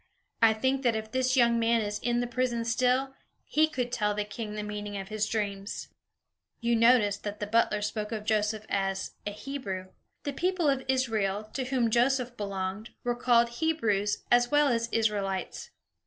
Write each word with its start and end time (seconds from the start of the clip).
I 0.41 0.55
think 0.55 0.81
that 0.81 0.95
if 0.95 1.11
this 1.11 1.37
young 1.37 1.59
man 1.59 1.81
is 1.81 1.99
in 1.99 2.21
the 2.21 2.25
prison 2.25 2.65
still, 2.65 3.13
he 3.45 3.67
could 3.67 3.91
tell 3.91 4.15
the 4.15 4.25
king 4.25 4.55
the 4.55 4.63
meaning 4.63 4.97
of 4.97 5.09
his 5.09 5.27
dreams." 5.27 5.89
You 6.59 6.75
notice 6.75 7.17
that 7.17 7.39
the 7.39 7.45
butler 7.45 7.83
spoke 7.83 8.11
of 8.11 8.23
Joseph 8.25 8.65
as 8.67 9.11
"a 9.27 9.31
Hebrew." 9.31 9.89
The 10.23 10.33
people 10.33 10.67
of 10.69 10.83
Israel, 10.87 11.43
to 11.53 11.65
whom 11.65 11.91
Joseph 11.91 12.35
belonged, 12.35 12.89
were 13.03 13.13
called 13.15 13.49
Hebrews 13.49 14.23
as 14.31 14.49
well 14.49 14.69
as 14.69 14.89
Israelites. 14.91 15.69